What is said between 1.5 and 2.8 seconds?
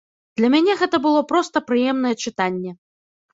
прыемнае чытанне.